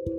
[0.00, 0.16] Yuk,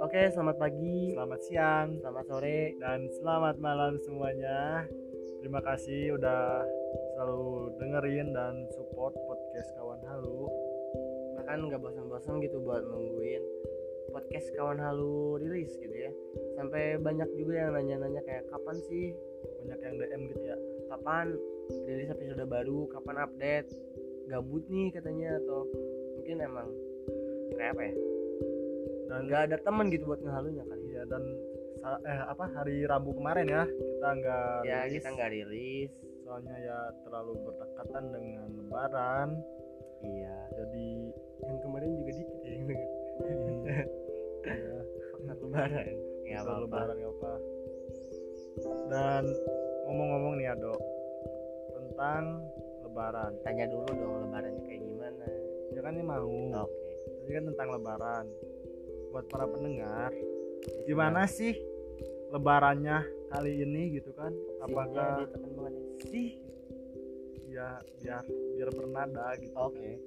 [0.00, 2.72] Oke, selamat pagi, selamat siang selamat sore.
[2.80, 4.88] dan selamat malam semuanya.
[5.44, 6.64] Terima kasih udah
[7.12, 10.48] selalu dengerin dan support podcast kawan halu.
[11.36, 13.44] Bahkan nggak bosan-bosan gitu buat nungguin
[14.16, 16.12] podcast kawan halu rilis gitu ya.
[16.56, 19.12] Sampai banyak juga yang nanya-nanya kayak kapan sih,
[19.60, 20.56] Banyak yang DM gitu ya.
[20.88, 21.36] kapan
[21.84, 23.68] rilis episode baru, kapan update.
[24.26, 25.68] Gabut nih katanya atau
[26.14, 26.68] mungkin emang
[27.52, 27.94] kayak apa ya?
[29.04, 30.86] Dan Nggak ada teman gitu buat ngehalunya kali.
[30.90, 31.22] ya dan
[31.84, 34.94] eh apa hari Rabu kemarin ya kita nggak Ya rilis.
[34.96, 35.90] kita nggak rilis.
[36.24, 39.28] soalnya ya terlalu berdekatan dengan Lebaran.
[40.00, 40.36] Iya.
[40.54, 40.88] Jadi
[41.44, 42.88] Yang kemarin juga dikit ya yang denger.
[45.20, 45.86] ya, lebaran.
[46.24, 46.60] Ya apa-apa.
[46.64, 47.32] lebaran nggak apa.
[48.88, 49.24] Dan
[49.84, 50.74] ngomong-ngomong nih Ado
[51.70, 52.22] tentang
[52.94, 53.34] lebaran.
[53.42, 55.26] Tanya dulu dong lebarannya kayak gimana.
[55.74, 56.30] Ya kan ini mau.
[56.62, 56.78] Oke.
[57.26, 58.24] Jadi kan tentang lebaran.
[59.10, 60.14] Buat para pendengar,
[60.86, 61.58] gimana sih
[62.30, 63.02] lebarannya
[63.34, 64.30] kali ini gitu kan?
[64.62, 66.06] Apakah ya?
[66.06, 66.38] sih?
[67.54, 68.26] ya biar
[68.58, 69.54] biar bernada gitu.
[69.54, 70.02] Oke.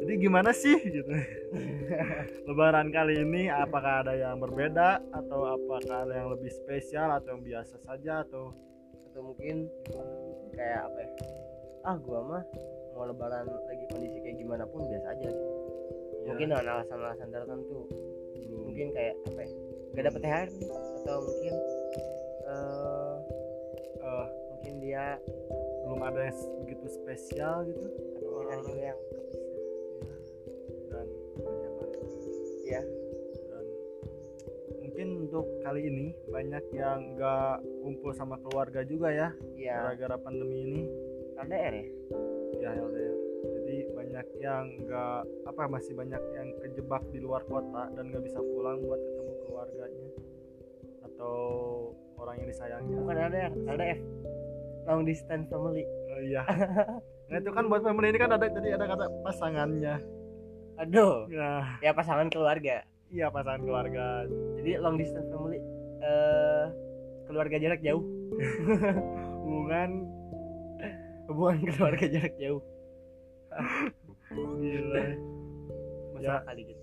[0.00, 1.08] Jadi gimana sih gitu?
[2.48, 7.44] lebaran kali ini apakah ada yang berbeda atau apakah ada yang lebih spesial atau yang
[7.44, 8.52] biasa saja atau
[9.10, 9.66] Atau mungkin
[10.54, 11.10] kayak apa ya?
[11.80, 12.42] Ah, gua mah
[12.92, 15.30] mau lebaran lagi kondisi kayak gimana pun biasa aja.
[15.30, 17.80] ya, Mungkin dengan alasan-alasan tertentu.
[18.36, 19.50] belum Mungkin kayak apa ya?
[19.90, 20.68] Gak dapet THR nih.
[21.00, 21.54] atau mungkin
[22.44, 23.14] eh
[23.98, 25.04] eh, mungkin dia
[25.86, 28.98] belum ada yang begitu spesial gitu atau mungkin ada juga yang
[30.90, 31.06] dan
[31.40, 31.88] banyak lah.
[32.68, 32.82] ya
[33.48, 33.64] dan
[34.78, 40.56] mungkin untuk kali ini banyak yang nggak kumpul sama keluarga juga ya ya gara-gara pandemi
[40.68, 40.82] ini
[41.46, 41.86] LDR ya?
[42.60, 48.04] Ya LDR jadi banyak yang nggak apa masih banyak yang kejebak di luar kota dan
[48.10, 50.08] nggak bisa pulang buat ketemu keluarganya
[51.06, 51.36] atau
[52.20, 52.96] orang yang disayangnya.
[52.98, 54.00] Bukan LDR LDF
[54.90, 55.84] long distance family.
[55.86, 56.42] Oh, iya.
[57.30, 60.02] Nah itu kan buat family ini kan ada tadi ada kata pasangannya.
[60.82, 61.30] Aduh.
[61.30, 62.82] Nah ya pasangan keluarga.
[63.06, 64.26] Iya pasangan keluarga.
[64.58, 65.62] Jadi long distance family
[66.02, 66.66] eh
[67.30, 68.02] keluarga jarak jauh.
[69.46, 70.10] Hubungan
[71.30, 72.62] hubungan keluarga jarak jauh.
[74.60, 75.04] Gila.
[76.14, 76.36] Masa Ya.
[76.44, 76.82] kali gitu.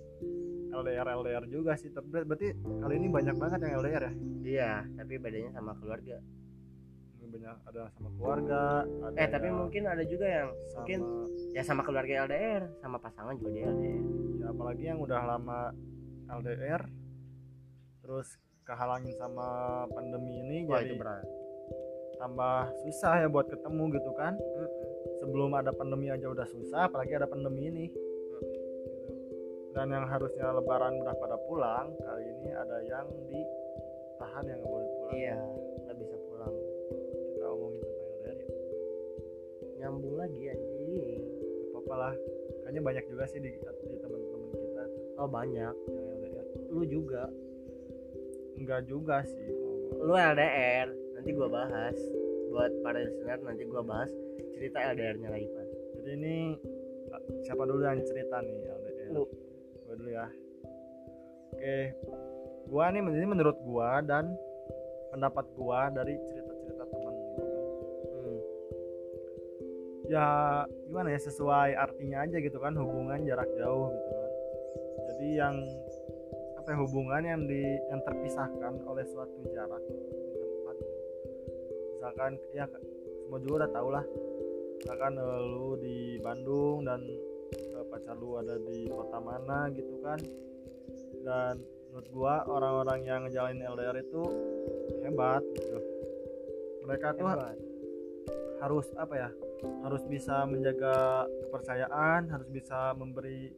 [0.68, 1.88] LDR LDR juga sih.
[1.88, 4.12] Tapi berarti kali ini banyak banget yang LDR ya?
[4.42, 6.16] Iya tapi bedanya sama keluarga.
[7.28, 8.60] Banyak ada sama keluarga
[9.04, 10.98] ada eh tapi mungkin ada juga yang sama, mungkin
[11.52, 14.00] ya sama keluarga LDR sama pasangan juga dia LDR
[14.40, 15.60] ya apalagi yang udah lama
[16.40, 16.88] LDR
[18.00, 18.32] terus
[18.64, 19.44] kehalangin sama
[19.92, 21.28] pandemi ini wah jadi itu berat
[22.18, 24.34] tambah susah ya buat ketemu gitu kan.
[25.22, 27.86] Sebelum ada pandemi aja udah susah apalagi ada pandemi ini.
[29.72, 34.88] Dan yang harusnya lebaran udah pada pulang kali ini ada yang ditahan yang nggak boleh
[34.98, 35.14] pulang.
[35.14, 35.38] Iya.
[35.86, 36.54] Nggak bisa pulang.
[37.14, 38.46] Kita omongin tentang LDR ya
[39.78, 41.22] nyambung lagi anjing.
[41.22, 42.14] Gak apa-apa lah.
[42.66, 44.84] Kayaknya banyak juga sih di, di teman-teman kita.
[45.22, 45.74] Oh banyak.
[45.86, 47.24] Yang LDR lu juga.
[48.58, 49.48] Enggak juga sih.
[50.02, 51.98] Lu LDR nanti gua bahas.
[52.48, 54.08] Buat para listener nanti gua bahas
[54.58, 55.66] cerita LDR-nya lagi Pan
[55.98, 56.36] jadi ini
[57.12, 59.24] ah, siapa dulu yang cerita nih LDR Lu.
[59.86, 60.26] gua dulu ya.
[61.52, 61.78] Oke.
[62.68, 64.32] Gua nih ini menurut gua dan
[65.12, 67.64] pendapat gua dari cerita-cerita teman gitu kan.
[68.08, 68.40] Hmm.
[70.08, 70.26] ya
[70.88, 74.32] gimana ya sesuai artinya aja gitu kan hubungan jarak jauh gitu kan.
[75.12, 75.56] Jadi yang
[76.60, 79.82] apa ya hubungan yang di yang terpisahkan oleh suatu jarak
[82.08, 82.64] misalkan ya
[83.28, 84.04] semua juga udah tau lah.
[84.80, 87.04] Misalkan eh, lu di Bandung dan
[87.52, 90.16] eh, pacar lu ada di kota mana gitu kan.
[91.20, 91.60] Dan
[91.92, 94.22] menurut gua orang-orang yang ngejalanin LDR itu
[95.04, 95.78] hebat gitu.
[96.88, 97.56] Mereka tuh Hebat.
[98.64, 99.30] harus apa ya
[99.84, 103.52] harus bisa menjaga kepercayaan harus bisa memberi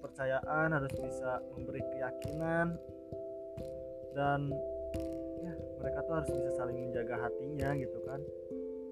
[0.00, 2.80] kepercayaan harus bisa memberi keyakinan.
[4.16, 4.48] Dan
[5.90, 8.20] mereka tuh harus bisa saling menjaga hatinya gitu kan.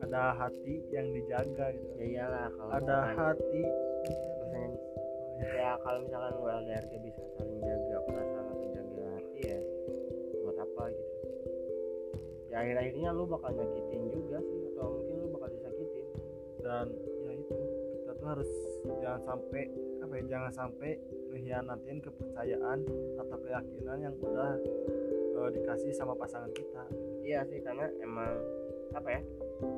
[0.03, 1.87] Ada hati yang dijaga gitu.
[1.95, 3.63] Ya iyalah kalau ada misalkan- hati
[4.03, 4.67] misalnya
[5.55, 9.59] ya kalau misalkan lu LDR bisa saling jaga perasaan atau jaga hati ya
[10.43, 11.15] buat apa gitu.
[12.51, 16.07] Ya akhir-akhirnya lu bakal nyakitin juga sih atau mungkin lu bakal disakitin.
[16.67, 16.87] Dan
[17.23, 17.57] ya itu
[17.95, 18.51] kita tuh harus
[19.07, 19.63] jangan sampai
[20.03, 20.91] apa ya jangan sampai
[21.31, 22.79] mengkhianatin kepercayaan
[23.23, 24.59] atau keyakinan yang udah
[25.47, 26.83] eh, dikasih sama pasangan kita.
[27.23, 28.33] Iya sih karena emang
[28.97, 29.21] apa ya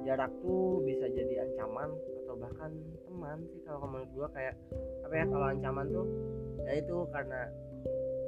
[0.06, 1.90] jarak tuh bisa jadi ancaman
[2.24, 2.70] atau bahkan
[3.04, 4.28] teman sih kalau menurut gua.
[4.32, 4.56] Kayak
[5.04, 6.06] apa ya kalau ancaman tuh
[6.64, 7.40] ya itu karena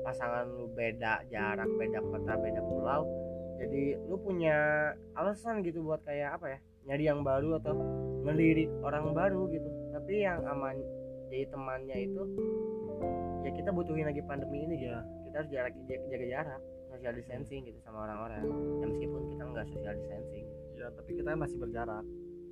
[0.03, 3.07] pasangan lu beda jarak beda kota beda pulau
[3.63, 6.59] jadi lu punya alasan gitu buat kayak apa ya
[6.91, 7.79] nyari yang baru atau
[8.27, 9.71] melirik orang baru gitu.
[9.95, 10.75] Tapi yang aman
[11.31, 12.23] jadi temannya itu
[13.47, 14.99] ya kita butuhin lagi pandemi ini ya.
[15.31, 16.61] Kita harus jarak jaga jarak
[16.93, 18.45] social distancing gitu sama orang-orang.
[18.85, 20.45] Ya meskipun kita nggak social distancing.
[20.77, 22.05] Ya tapi kita masih berjarak.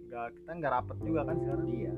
[0.09, 1.67] Nggak kita nggak rapet juga kan sekarang.
[1.69, 1.95] Iya.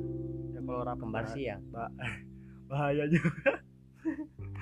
[0.52, 1.94] Ya kalau rapet kembar bah- ya bah-
[2.70, 3.50] bahaya juga.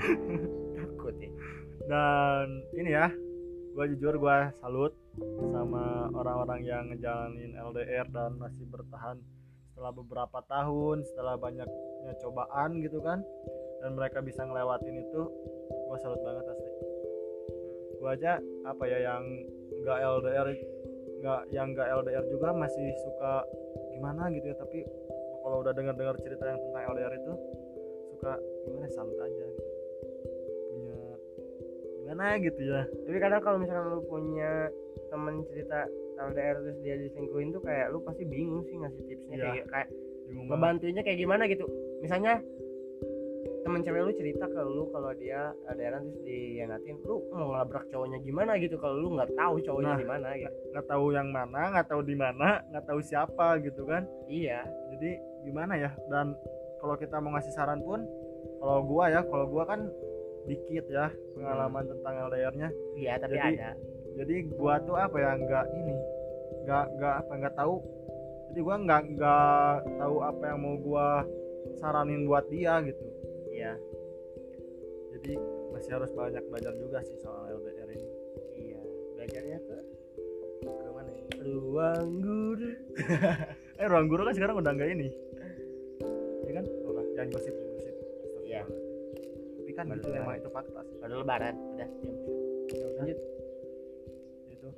[0.77, 1.31] Takut ya.
[1.89, 2.45] Dan
[2.77, 3.09] ini ya
[3.71, 4.93] gue jujur gue salut
[5.55, 9.17] sama orang-orang yang ngejalanin LDR dan masih bertahan
[9.73, 13.25] setelah beberapa tahun setelah banyaknya cobaan gitu kan.
[13.81, 15.23] Dan mereka bisa ngelewatin itu
[15.89, 16.90] gue salut banget asli
[18.01, 19.23] gue aja apa ya yang
[19.85, 20.49] nggak LDR
[21.21, 23.45] nggak yang nggak LDR juga masih suka
[23.93, 24.89] gimana gitu ya tapi
[25.45, 27.33] kalau udah dengar-dengar cerita yang tentang LDR itu
[28.17, 28.33] suka
[28.65, 29.73] gimana salut aja gitu.
[30.73, 30.97] Punya
[32.01, 32.83] gimana gitu ya.
[32.89, 34.69] Tapi kadang kalau misalkan lu punya
[35.13, 35.89] temen cerita
[36.21, 39.45] LDR terus dia diselingkuhin tuh kayak lu pasti bingung sih ngasih tipsnya Iya.
[39.45, 39.89] kayak kayak
[40.31, 41.65] ngebantuinnya kayak gimana gitu.
[42.05, 42.41] Misalnya
[43.71, 45.41] temen cewek lu cerita ke lu kalau dia
[45.71, 48.75] LDR terus dihianatin lu mau ngelabrak cowoknya gimana gitu?
[48.77, 50.01] Kalau lu nggak tahu cowoknya Nah.
[50.03, 50.51] di mana gitu.
[50.75, 54.03] nggak tahu yang mana nggak tahu di mana nggak tahu siapa gitu kan.
[54.27, 54.67] Iya.
[54.91, 55.11] Jadi
[55.47, 55.95] gimana ya?
[56.11, 56.35] Dan
[56.83, 58.03] kalau kita mau ngasih saran pun
[58.59, 59.87] kalau gua ya kalau gua kan
[60.51, 61.07] dikit ya
[61.39, 63.71] pengalaman tentang LDR-nya iya tapi Jadi- ada.
[64.19, 65.95] jadi gua tuh apa ya nggak ini
[66.67, 67.75] nggak nggak apa nggak tahu.
[68.51, 71.23] Jadi gua nggak nggak tahu apa yang mau gua
[71.79, 73.07] saranin buat dia gitu
[73.61, 73.73] iya.
[75.13, 75.33] Jadi
[75.77, 78.09] masih harus banyak belajar juga sih soal LDR ini.
[78.57, 78.81] Iya.
[79.17, 79.77] Belajarnya ke
[80.61, 81.25] ke mana ya?
[81.45, 82.71] ruang guru.
[83.81, 85.09] Eh ruang guru kan sekarang udah nggak ini.
[86.45, 86.65] Ya kan?
[86.85, 87.95] Udah jangan gosip gosip.
[88.45, 88.65] Iya.
[89.61, 90.25] tapi kan Baru itu lebaran.
[90.25, 90.97] emang itu fakta sih.
[91.01, 91.89] Baru lebaran udah.
[92.01, 92.17] Diam.
[92.69, 93.01] Ya udah.
[93.01, 93.19] lanjut.
[94.53, 94.69] Itu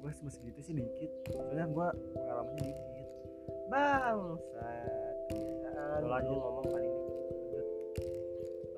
[0.00, 1.10] gue cuma segitu sih dikit.
[1.28, 3.08] Soalnya gue pengalamannya dikit.
[3.68, 5.16] Bangsat.
[6.08, 6.28] Lanjut.
[6.32, 6.91] lu ngomong paling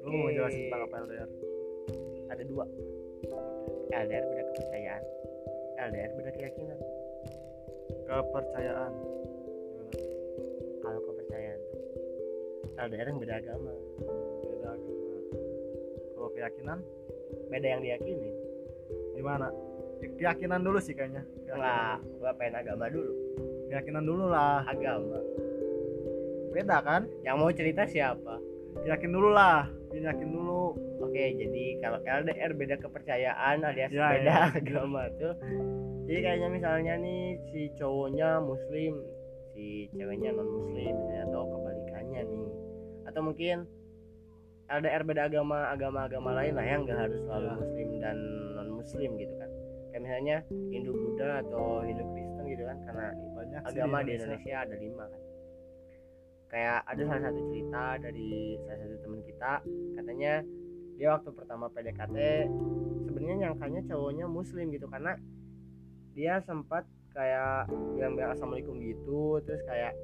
[0.04, 1.30] lu mau jelasin tentang apa LDR
[2.34, 2.64] ada dua.
[3.94, 5.02] LDR beda kepercayaan.
[5.78, 6.78] LDR beda keyakinan.
[8.04, 8.92] Kepercayaan.
[10.82, 11.82] Kalau kepercayaan tuh
[12.74, 13.72] LDR yang beda agama.
[14.50, 15.16] Beda agama.
[16.14, 16.78] Kalau keyakinan?
[17.48, 18.34] Beda yang diyakinin
[19.14, 19.46] gimana?
[20.02, 21.22] Ke- keyakinan dulu sih kayaknya.
[21.46, 23.12] Keyakinan, lah gua pengen agama dulu.
[23.70, 24.66] Keyakinan dulu lah.
[24.66, 25.20] Agama.
[26.50, 27.06] Beda kan?
[27.22, 28.42] Yang mau cerita siapa?
[28.84, 29.70] Yakin dulu lah
[30.04, 30.64] yakin dulu.
[31.00, 34.44] Oke jadi kalau LDR beda kepercayaan alias Ya, beda ya.
[34.52, 35.34] agama tuh.
[36.04, 39.00] Jadi kayaknya misalnya nih si cowoknya muslim
[39.52, 42.48] si ceweknya non muslim misalnya atau kebalikannya nih.
[43.04, 43.56] Atau mungkin
[44.64, 47.54] LDR beda agama agama-agama lain lah yang nggak harus selalu Ya.
[47.56, 48.16] muslim dan
[48.52, 49.50] non muslim gitu kan.
[49.90, 54.74] Kayak misalnya Hindu Buddha atau Hindu Kristen gitu kan karena banyak agama di Indonesia ada
[54.74, 55.20] lima kan
[56.54, 58.30] kayak ada salah satu cerita dari
[58.62, 59.52] salah satu teman kita
[59.98, 60.32] katanya
[60.94, 62.16] dia waktu pertama PDKT
[63.04, 65.18] sebenarnya nyangkanya cowoknya muslim gitu karena
[66.14, 69.98] dia sempat kayak bilang-bilang assalamualaikum gitu terus kayak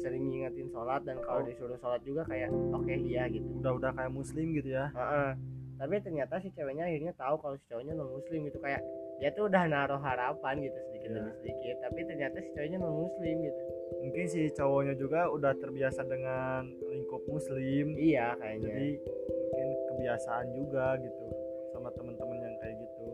[0.00, 1.46] sering ngingetin sholat dan kalau Oh.
[1.46, 5.30] disuruh sholat juga kayak oke iya gitu udah udah kayak muslim gitu ya Heeh.
[5.76, 8.80] tapi ternyata si ceweknya akhirnya tahu kalau si cowoknya non muslim gitu kayak
[9.16, 11.16] dia tuh udah naruh harapan gitu sedikit Iya.
[11.16, 13.62] demi sedikit tapi ternyata si cowoknya non muslim gitu
[14.02, 17.94] mungkin si cowoknya juga udah terbiasa dengan lingkup muslim.
[17.94, 18.66] Iya kayaknya.
[18.70, 18.90] Jadi
[19.30, 21.26] mungkin kebiasaan juga gitu
[21.70, 23.06] sama temen-temen yang kayak gitu.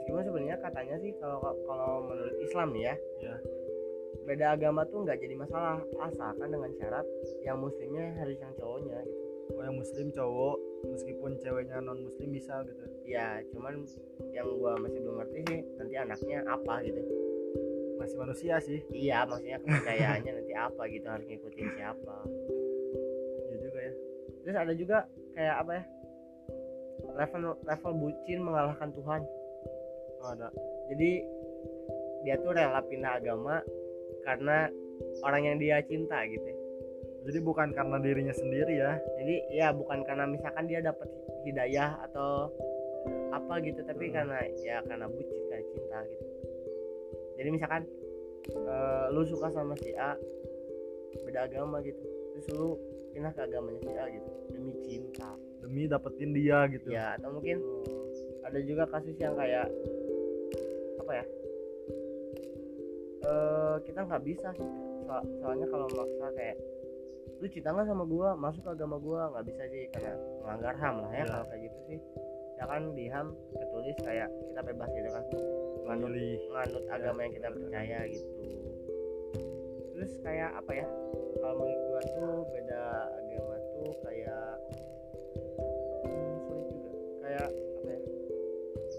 [0.00, 3.36] Meskipun sebenarnya katanya sih kalau kalau menurut Islam nih ya Ya.
[4.26, 7.06] beda agama tuh nggak jadi masalah asalkan dengan syarat
[7.46, 9.22] yang muslimnya harus yang cowoknya gitu.
[9.54, 10.56] Oh yang muslim cowok
[10.90, 12.84] meskipun ceweknya non muslim bisa gitu.
[13.06, 13.86] Ya cuman
[14.34, 17.25] yang gua masih belum ngerti sih nanti anaknya apa gitu
[17.96, 18.80] masih manusia sih.
[18.92, 22.16] Iya maksudnya kepercayaannya nanti apa gitu harus ngikutin siapa.
[23.48, 23.92] Iya juga ya.
[24.44, 24.98] Terus ada juga
[25.34, 25.84] kayak apa ya?
[27.16, 29.22] Level level bucin mengalahkan Tuhan.
[30.20, 30.48] Oh, ada.
[30.92, 31.10] Jadi
[32.24, 33.62] dia tuh rela pindah agama
[34.26, 34.68] karena
[35.22, 36.42] orang yang dia cinta gitu.
[36.44, 36.56] Ya.
[37.26, 39.02] jadi bukan karena dirinya sendiri ya?
[39.18, 41.10] Jadi ya bukan karena misalkan dia dapat
[41.42, 42.54] hidayah atau
[43.34, 44.14] apa gitu tapi Hmm.
[44.14, 46.25] karena ya karena bucin karena cinta gitu
[47.36, 47.82] jadi misalkan
[48.48, 50.16] eh, lu suka sama si A
[51.24, 52.00] beda agama gitu.
[52.36, 52.76] Terus lu
[53.12, 55.30] pindah ke agamanya si A gitu demi cinta.
[55.60, 56.88] Demi dapetin dia gitu.
[56.92, 57.60] Ya atau mungkin
[58.44, 59.66] ada juga kasus yang kayak
[61.02, 61.24] apa ya?
[63.26, 64.68] Eh kita nggak bisa sih.
[65.06, 66.56] So- soalnya kalau maksa kayak
[67.36, 68.28] lu cinta nggak sama gua?
[68.38, 69.28] Masuk ke agama gua.
[69.34, 70.12] Nggak bisa sih karena
[70.44, 71.26] melanggar ham lah ya Iya.
[71.32, 71.98] kalau kayak gitu sih.
[72.56, 75.24] Ya kan di ham ketulis kayak kita bebas gitu kan
[75.86, 76.12] nganut
[76.50, 78.30] nganut agama yang kita percaya gitu.
[79.94, 80.86] Terus kayak apa ya?
[81.38, 82.82] Kalau menurut gua tuh beda
[83.22, 84.46] agama tuh kayak
[86.04, 86.90] hmm, sulit juga.
[87.22, 88.00] Kayak apa ya?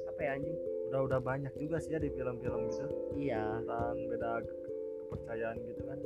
[0.08, 0.58] Apa ya anjing?
[0.88, 2.88] Udah udah banyak juga sih ya di film-film gitu.
[3.20, 3.62] Iya.
[3.62, 4.60] Tentang beda ke-
[5.04, 6.00] kepercayaan gitu kan.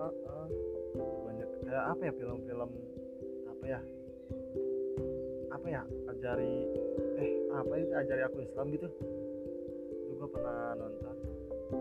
[0.00, 0.46] Heeh.
[0.98, 1.48] banyak.
[1.68, 2.70] Kayak apa ya film-film
[3.46, 3.80] apa ya?
[5.52, 5.82] Apa ya?
[6.08, 6.54] Ajari
[7.20, 8.88] eh apa itu ajari aku Islam gitu
[10.30, 11.14] pernah nonton.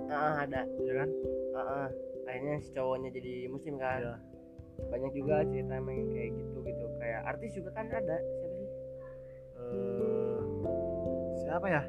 [0.09, 0.61] Ah, ada.
[0.85, 1.09] Ya kan?
[1.55, 1.87] Ah, ah.
[2.29, 4.01] akhirnya si cowoknya jadi muslim kan.
[4.05, 4.15] Iya.
[4.79, 8.15] banyak juga cerita yang kayak gitu gitu kayak artis juga kan ada.
[8.15, 8.69] Siapa sih?
[9.59, 10.39] Eh,
[11.43, 11.83] siapa ya?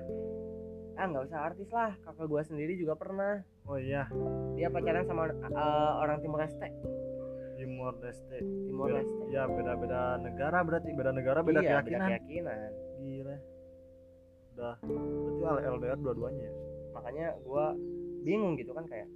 [0.99, 1.95] Ah nggak usah artis lah.
[2.03, 3.47] Kakak gua sendiri juga pernah.
[3.71, 4.11] Oh iya.
[4.59, 6.67] Dia pacaran sama eh, orang timur leste.
[7.61, 8.41] Timor Leste.
[8.41, 9.23] Timur Beda- leste.
[9.31, 10.91] ya beda-beda negara berarti.
[10.97, 12.01] Beda negara beda iya, keyakinan.
[12.01, 12.71] beda keyakinan.
[13.05, 13.37] Gila
[14.61, 14.77] udah.
[14.85, 16.45] Berarti LDR dua-duanya.
[16.45, 16.53] Ya
[17.01, 17.73] makanya gua
[18.21, 19.09] bingung gitu kan kayak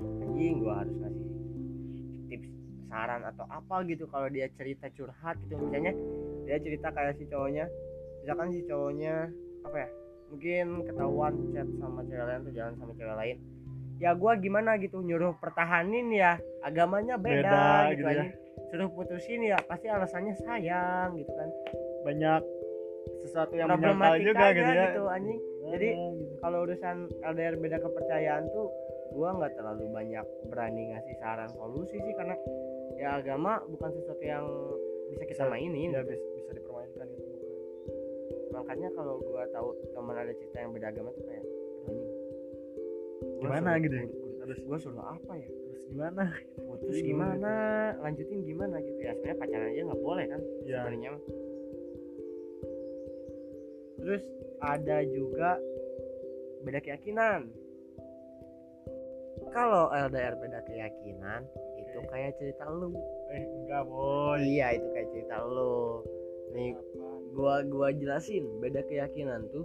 [0.00, 1.28] anjing gua harus ngasih
[2.28, 2.50] tips
[2.92, 5.56] saran atau apa gitu kalau dia cerita curhat gitu.
[5.56, 5.96] Misalnya
[6.44, 7.64] dia cerita kayak si cowoknya
[8.20, 9.32] misalkan si cowoknya
[9.64, 9.88] apa ya
[10.30, 13.36] mungkin ketahuan chat sama cewek lain atau jalan sama cewek lain.
[14.00, 18.12] Ya gua gimana gitu nyuruh pertahanin ya agamanya beda, Beda gitu, gitu ya.
[18.12, 18.32] anjing.
[18.70, 21.48] suruh putusin ya pasti alasannya sayang gitu kan.
[22.06, 22.42] Banyak
[23.30, 24.84] sesuatu yang menyangkal juga gitu ya.
[24.90, 25.40] gitu anjing.
[25.70, 26.34] Jadi Ah, gitu.
[26.38, 28.66] kalau urusan LDR beda kepercayaan tuh
[29.10, 32.34] gua nggak terlalu banyak berani ngasih saran solusi sih karena
[32.94, 34.44] ya agama bukan sesuatu yang
[35.08, 35.90] bisa kita Bisa- mainin.
[35.90, 36.10] ya gitu.
[36.10, 37.28] bisa, bisa dipermainkan gitu
[38.50, 41.44] makanya kalau gua tahu teman ada cerita yang beda agama tuh kayak
[41.80, 42.10] "Aduh, anjing.
[43.40, 44.04] Gimana suruh- gitu ya?
[44.06, 45.48] gua- gua- suruh apa ya?
[45.48, 46.24] Terus gimana?
[46.56, 47.52] Putus gimana?
[47.98, 49.12] Lanjutin gimana gitu ya?
[49.12, 50.40] Sebenarnya pacaran aja nggak boleh kan?
[50.62, 51.10] Ya sebenarnya.
[54.00, 54.24] Terus
[54.60, 55.56] ada juga
[56.64, 57.48] beda keyakinan.
[59.50, 61.42] Kalau LDR beda keyakinan
[61.80, 62.08] itu Oke.
[62.12, 62.92] kayak cerita lu.
[63.32, 64.40] Eh enggak boy.
[64.44, 66.04] Iya itu kayak cerita lu.
[66.54, 66.76] Nih
[67.34, 69.64] gua gua jelasin beda keyakinan tuh.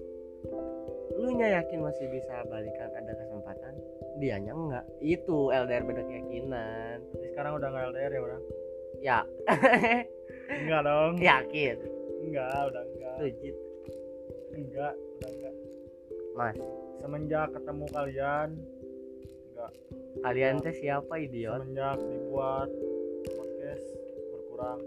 [1.16, 3.74] Lu nya yakin masih bisa balikan ada kesempatan?
[4.18, 4.86] Dianya enggak.
[5.04, 6.98] Itu LDR beda keyakinan.
[7.14, 8.44] Jadi sekarang udah nggak LDR ya orang?
[9.04, 9.20] Ya.
[10.46, 11.14] Enggak dong.
[11.20, 11.78] Yakin.
[12.26, 13.16] Enggak udah enggak.
[13.22, 13.58] Legit
[14.56, 15.56] enggak udah enggak.
[16.36, 16.58] Mas
[17.04, 18.50] semenjak ketemu kalian
[19.52, 19.72] enggak.
[20.24, 21.60] Kalian teh siapa idiot?
[21.60, 22.70] Semenjak dibuat
[23.36, 23.86] podcast
[24.32, 24.80] berkurang.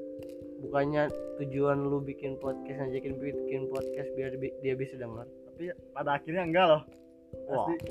[0.58, 1.02] Bukannya
[1.38, 6.42] tujuan lu bikin podcast ngajakin bikin podcast biar bi- dia bisa dengar tapi pada akhirnya
[6.46, 6.82] enggak loh.
[7.50, 7.66] Wah.
[7.66, 7.90] pasti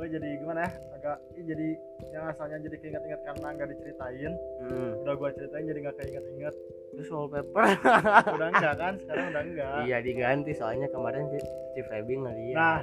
[0.00, 1.68] gue jadi gimana ya agak ih, jadi
[2.16, 4.32] yang asalnya jadi keinget-inget karena nggak diceritain.
[4.64, 4.92] Hmm.
[5.04, 6.54] udah gue ceritain jadi nggak keinget-inget
[6.90, 7.64] terus wallpaper.
[8.36, 8.94] Udah enggak kan?
[8.98, 9.74] Sekarang udah enggak.
[9.86, 10.52] Iya diganti.
[10.54, 11.38] Soalnya kemarin si,
[11.76, 12.78] si Feby ngeliat nah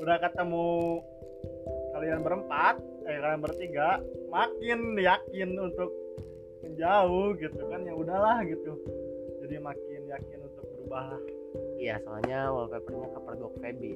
[0.00, 0.68] udah ketemu
[1.92, 4.00] kalian berempat eh kalian bertiga
[4.32, 5.92] makin yakin untuk
[6.64, 8.80] menjauh gitu kan ya udahlah gitu.
[9.44, 11.22] Jadi makin yakin untuk berubah lah
[11.80, 13.92] iya soalnya wallpapernya kepergok Feby.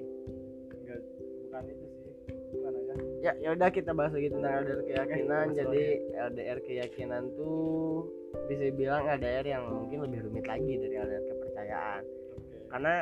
[0.76, 1.00] Enggak
[1.49, 2.12] bukan itu sih.
[2.52, 5.47] Gimana ya ya ya udah kita bahas lagi tentang LDR keyakinan.
[5.57, 8.04] Jadi LDR keyakinan tuh
[8.47, 12.02] bisa dibilang LDR yang mungkin lebih rumit lagi dari LDR kepercayaan.
[12.37, 12.57] Oke.
[12.69, 12.93] Karena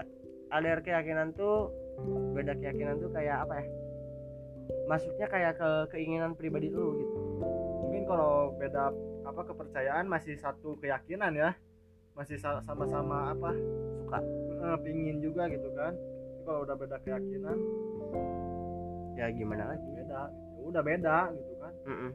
[0.52, 1.74] LDR keyakinan tuh
[2.32, 3.66] beda keyakinan tuh kayak apa ya?
[4.86, 7.18] Masuknya kayak ke keinginan pribadi lu gitu.
[7.82, 8.94] Mungkin kalau beda
[9.26, 11.50] apa kepercayaan masih satu keyakinan ya.
[12.14, 13.50] Masih sa- sama-sama apa
[13.98, 14.18] suka.
[14.62, 15.90] eh, pingin juga gitu kan.
[15.90, 17.58] Tapi kalau udah beda keyakinan
[19.14, 19.86] ya gimana lagi?
[19.92, 21.72] Beda ya udah beda gitu kan.
[21.84, 22.10] Mm-mm.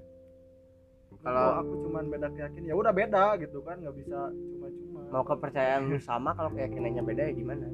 [1.17, 3.75] kalau Kalau- aku cuman beda keyakinan ya udah beda gitu kan.
[3.77, 4.99] Nggak bisa cuma-cuma.
[5.09, 7.67] Mau kepercayaan lu sama kalau keyakinannya beda ya gimana?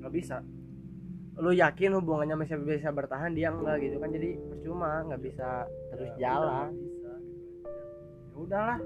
[0.00, 0.36] Nggak bisa.
[1.36, 4.08] Lu yakin hubungannya masih bisa bertahan dia enggak gitu kan.
[4.08, 5.48] Jadi percuma nggak bisa
[5.90, 6.72] terus Ya, jalan.
[6.72, 7.36] bisa gitu
[8.26, 8.78] ya udahlah.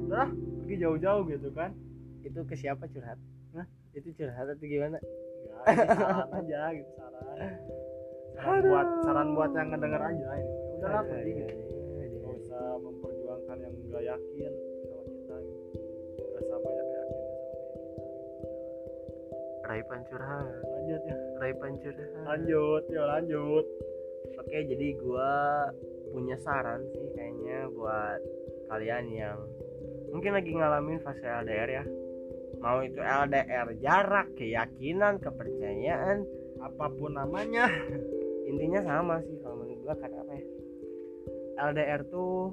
[0.00, 1.70] Udahlah pergi jauh-jauh gitu kan.
[2.20, 3.16] Itu ke siapa curhat?
[3.52, 3.66] Hah?
[3.90, 4.96] itu curhat atau gimana?
[4.96, 7.36] Nggak, ini saran aja gitu saran
[8.40, 11.32] saran buat saran buat yang ngedenger aja ini ya udahlah pergi.
[11.36, 14.52] gitu nggak usah memperjuangkan yang nggak yakin
[14.88, 15.36] sama kita.
[15.44, 17.18] Gitu nggak sama yang yakin
[19.70, 20.46] Raipan curhat.
[20.66, 21.16] Lanjut ya.
[21.38, 22.10] Raipan curhat.
[22.26, 23.66] Lanjut yuk lanjut.
[24.40, 25.32] Oke jadi gua
[26.10, 28.18] punya saran sih kayaknya buat
[28.72, 29.38] kalian yang
[30.10, 31.84] mungkin lagi ngalamin fase LDR ya.
[32.60, 36.24] Mau itu LDR jarak keyakinan kepercayaan
[36.60, 37.70] apa pun namanya
[38.50, 40.44] intinya sama sih kalau menurut gua kata apa ya
[41.70, 42.50] LDR tuh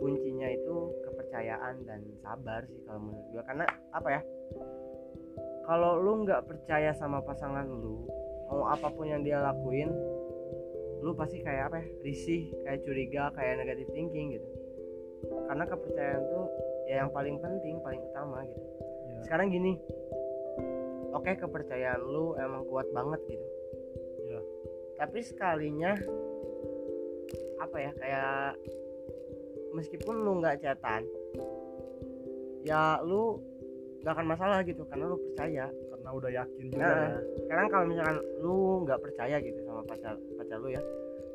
[0.00, 0.76] kuncinya itu
[1.06, 3.42] kepercayaan dan sabar sih kalau menurut gua.
[3.46, 4.20] Karena apa ya
[5.64, 8.04] kalau lu nggak percaya sama pasangan lu
[8.50, 9.94] mau apa pun yang dia lakuin
[11.00, 14.48] lu pasti kayak apa ya risih kayak curiga kayak negatif thinking gitu.
[15.46, 16.46] Karena kepercayaan tuh
[16.90, 18.66] ya yang paling penting paling utama gitu.
[19.06, 19.78] Ya, sekarang gini
[21.14, 23.46] oke kepercayaan lu emang kuat banget gitu.
[25.00, 25.96] Tapi sekalinya
[27.56, 28.52] apa ya kayak
[29.72, 31.08] meskipun lu nggak chatan
[32.68, 33.40] ya lu
[34.04, 35.66] nggak akan masalah gitu karena lu percaya.
[35.68, 37.20] Karena udah yakin juga Nah, ya.
[37.44, 38.56] sekarang kalau misalkan lu
[38.88, 40.80] nggak percaya gitu sama pacar pacar lu ya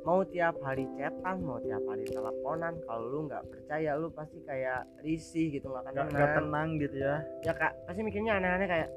[0.02, 4.86] mau tiap hari chatan mau tiap hari teleponan kalau lu nggak percaya lu pasti kayak
[5.06, 6.10] risih gitu nggak akan tenang.
[6.14, 7.16] nggak tenang gitu ya.
[7.46, 8.90] Ya kak pasti mikirnya aneh-aneh kayak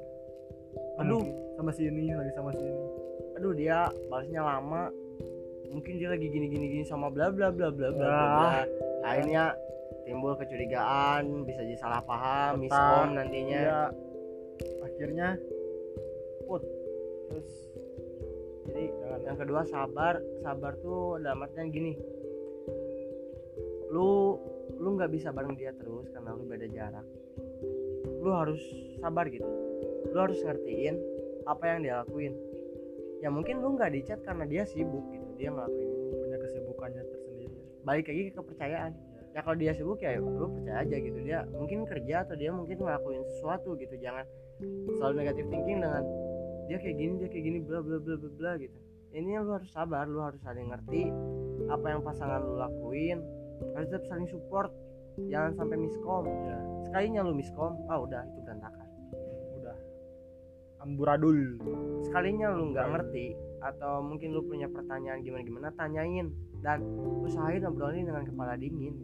[1.01, 1.21] aduh.
[1.57, 2.98] sama sini lagi sama sini
[3.39, 4.91] aduh dia balasnya lama.
[5.71, 8.35] Mungkin dia lagi gini gini gini sama bla bla bla bla bla bla, Ah.
[8.35, 8.51] bla.
[9.07, 9.55] akhirnya
[10.03, 12.61] timbul kecurigaan bisa jadi salah paham Otak.
[12.67, 13.59] miskom nantinya.
[13.63, 13.79] Ya
[14.83, 15.27] akhirnya
[16.43, 16.67] put.
[17.31, 17.47] Terus
[18.67, 20.19] jadi jangan yang kedua sabar.
[20.43, 21.95] Sabar tuh dalam artian gini.
[23.87, 24.35] Lu
[24.75, 27.07] lu nggak bisa bareng dia terus karena lu beda jarak.
[28.19, 28.59] Lu harus
[28.99, 29.47] sabar gitu.
[30.11, 30.99] Lu harus ngertiin
[31.47, 32.35] apa yang dia lakuin
[33.19, 35.27] ya mungkin lu nggak dicat karena dia sibuk gitu.
[35.35, 36.11] Dia ngelakuin ini.
[36.15, 37.57] Punya kesibukannya tersendiri.
[37.83, 38.91] Balik lagi ke kepercayaan.
[39.29, 41.19] Ya kalau dia sibuk ya lu percaya aja gitu.
[41.21, 43.95] Dia mungkin kerja atau dia mungkin ngelakuin sesuatu gitu.
[43.99, 44.25] Jangan
[44.99, 46.03] selalu negatif thinking dengan
[46.67, 48.77] dia kayak gini dia kayak gini bla bla bla bla bla gitu.
[49.09, 51.09] Ini lu harus sabar lu harus saling ngerti
[51.69, 53.19] apa yang pasangan lu lakuin.
[53.75, 54.71] Harus tetap saling support.
[55.27, 56.25] Jangan sampai miskom.
[56.25, 56.57] Ya
[56.87, 57.75] sekalinya lu miskom.
[57.91, 58.38] Ah udah itu berantakan udah
[60.83, 61.59] amburadul.
[62.07, 66.31] Sekalinya lu nggak ngerti atau mungkin lu punya pertanyaan gimana gimana tanyain.
[66.59, 66.83] Dan
[67.23, 68.95] usahain obrolin dengan kepala dingin.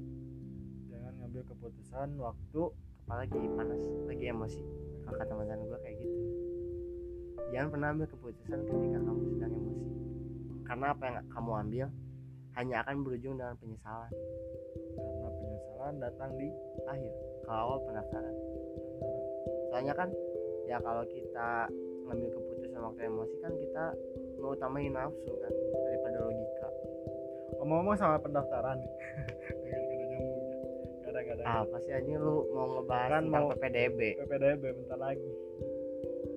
[0.91, 2.62] Jangan ngambil keputusan waktu
[3.05, 4.62] kepala lagi panas lagi emosi.
[5.05, 6.20] Kalau kata mantan gue kayak gitu.
[7.53, 9.88] Jangan pernah ambil keputusan ketika kamu sedang emosi.
[10.66, 11.88] Karena apa yang kamu ambil
[12.55, 14.11] hanya akan berujung dengan penyesalan.
[14.96, 16.48] Karena penyesalan datang di
[16.90, 17.14] akhir
[17.46, 18.35] kalau awal pendaftaran.
[19.72, 20.09] Soalnya kan
[20.66, 21.70] ya kalau kita
[22.06, 23.84] ngambil keputusan waktu emosi kan kita
[24.38, 25.51] mengutamain nafsu kan
[25.86, 26.70] daripada logika.
[27.58, 28.78] Ngomong-ngomong sama pendaftaran.
[29.66, 30.20] Nyambungnya
[31.01, 35.32] kadang-kadang apa sih aja lu mau ngebahas Kan tentang mau- PPDB PPDB bentar lagi.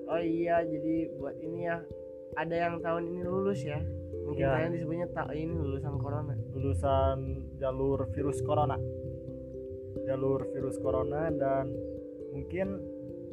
[0.08, 1.84] Oh iya jadi buat ini ya
[2.36, 3.80] ada yang tahun ini lulus ya.
[4.24, 4.52] Mungkin Ya.
[4.52, 6.32] kalian disebutnya tak ini lulusan corona.
[6.52, 7.16] Lulusan
[7.56, 8.76] jalur virus corona.
[10.04, 11.72] Jalur virus corona dan
[12.32, 12.80] mungkin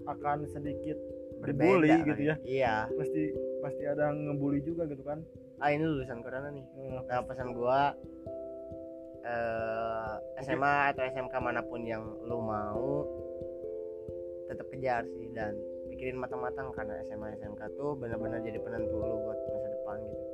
[0.05, 0.97] akan sedikit
[1.43, 2.35] dibully Berbeda gitu ya.
[2.35, 2.75] kan iya.
[2.95, 3.23] Pasti
[3.59, 5.21] pasti ada yang ngebully juga gitu kan.
[5.59, 6.65] Ah ini lulusan corona nih.
[6.65, 7.93] Eh, nah pesan gua
[9.25, 10.13] eh,
[10.45, 13.07] SMA atau SMK mana pun yang lu mau
[14.45, 15.57] tetap kejar sih dan
[15.89, 20.25] pikirin matang-matang karena SMA SMK tuh benar-benar jadi penentu lu buat masa depan gitu.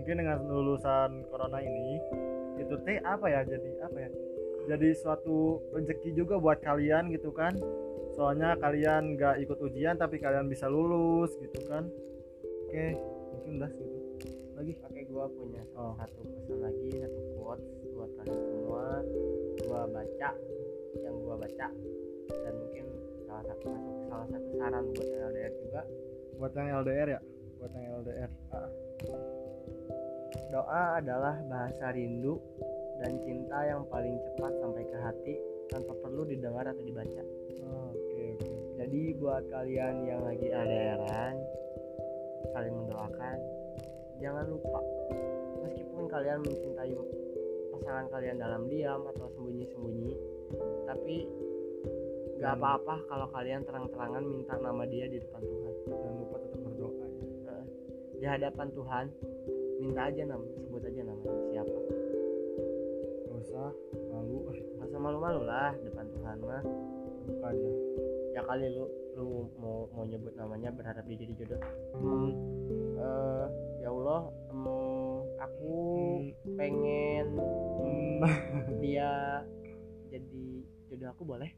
[0.00, 1.98] Mungkin dengan lulusan corona ini
[2.60, 3.40] itu teh apa ya?
[3.42, 4.10] Jadi apa ya?
[4.70, 7.56] Jadi suatu rezeki juga buat kalian gitu kan
[8.20, 11.88] soalnya kalian nggak ikut ujian tapi kalian bisa lulus gitu kan?
[12.68, 12.92] Oke
[13.32, 13.98] mungkin udah segitu.
[14.60, 14.72] Lagi?
[14.84, 15.96] Oke gua punya Oh.
[15.96, 17.64] satu pesan lagi satu quotes
[17.96, 18.84] buat kalian semua.
[19.64, 20.30] Gua baca
[21.00, 21.66] yang gua baca.
[22.28, 22.84] Dan mungkin
[23.24, 25.82] salah satu masuk salah satu saran buat yang LDR juga.
[26.36, 27.20] Buat yang LDR ya?
[27.56, 28.68] Buat yang LDR ah,
[30.52, 32.36] Doa adalah bahasa rindu
[33.00, 35.34] dan cinta yang paling cepat sampai ke hati
[35.72, 37.22] tanpa perlu didengar atau dibaca.
[37.22, 37.89] oke
[38.80, 41.36] Jadi buat kalian yang lagi LDRan
[42.48, 43.36] saling mendoakan,
[44.24, 44.80] jangan lupa
[45.68, 46.96] meskipun kalian mencintai
[47.76, 50.16] pasangan kalian dalam diam atau sembunyi-sembunyi,
[50.88, 51.28] tapi
[52.40, 55.74] gak apa-apa kalau kalian terang-terangan minta nama dia di depan Tuhan.
[55.84, 57.56] jangan lupa tetap berdoa ya
[58.16, 59.04] Di hadapan Tuhan,
[59.76, 61.78] minta aja namanya, sebut aja namanya siapa.
[63.28, 63.70] gak usah
[64.08, 66.64] malu Gak usah malu-malu lah depan Tuhan mah.
[67.28, 67.70] buka aja
[68.40, 68.88] ya kali lu
[69.20, 71.60] lu mau mau nyebut namanya berharap dia jadi jodoh?
[71.92, 72.32] Hmm,
[72.96, 73.46] eh,
[73.84, 75.74] ya Allah hmm, aku
[76.56, 77.26] pengen
[77.80, 78.24] Hmm,
[78.84, 79.44] dia
[80.08, 80.44] jadi
[80.88, 81.52] jodoh aku boleh?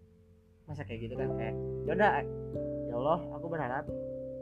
[0.67, 1.55] Masa kayak gitu kan kayak
[1.87, 2.27] yaudah
[2.91, 3.87] ya Allah aku berharap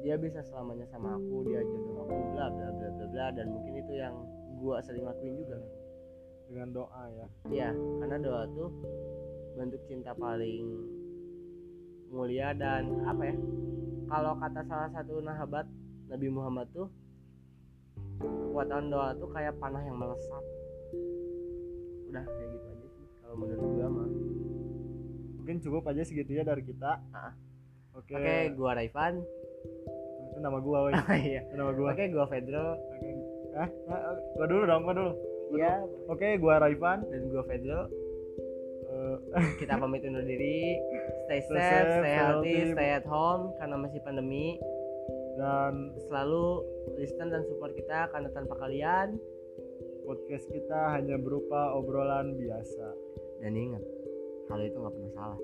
[0.00, 3.85] dia bisa selamanya sama aku dia jodoh aku bla bla bla bla bla dan mungkin
[3.85, 4.16] itu yang
[4.64, 5.61] gua sering lakuin juga
[6.48, 7.29] dengan doa ya.
[7.53, 8.72] Iya, karena doa tuh
[9.61, 10.99] bentuk cinta paling
[12.11, 13.37] mulia dan apa ya?
[14.11, 15.66] Kalau kata salah satu nahabat
[16.11, 16.90] Nabi Muhammad tuh
[18.20, 20.44] kekuatan doa tuh kayak panah yang melesat.
[22.11, 24.11] udah kayak gitu aja sih kalau menurut gua mah.
[25.38, 26.99] Mungkin cukup aja segitu ya dari kita.
[27.14, 27.31] Ah.
[27.94, 28.11] oke.
[28.11, 29.23] Oke gua Raivan
[30.31, 30.92] itu nama gua woi.
[31.31, 31.46] Iya.
[31.46, 31.94] Itu nama gua.
[31.94, 33.09] Oke gua Pedro Oke.
[33.55, 35.12] ah, ah, gua dulu dong gua dulu.
[35.55, 35.75] Iya.
[36.11, 37.99] oke gua Raivan dan gua Pedro Eh,
[39.60, 40.78] kita pamit undur diri.
[41.26, 42.74] Stay Stay safe, safe, stay healthy, healthy.
[42.74, 44.58] stay at home karena masih pandemi.
[45.38, 46.66] Dan selalu
[47.00, 49.16] listen dan support kita karena tanpa kalian
[50.04, 53.12] podcast kita hanya berupa obrolan biasa.
[53.40, 53.80] dan ingat
[54.52, 55.40] hal itu nggak pernah salah.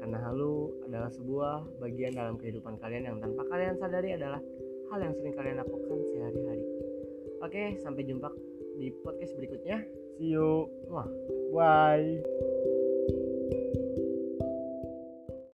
[0.00, 4.40] Karena halu adalah sebuah bagian dalam kehidupan kalian yang tanpa kalian sadari adalah
[4.88, 6.64] hal yang sering kalian lakukan sehari-hari.
[7.44, 8.32] Oke sampai jumpa
[8.80, 9.84] di podcast berikutnya.
[10.16, 10.72] See you.
[10.88, 11.04] Wah
[13.50, 13.79] bye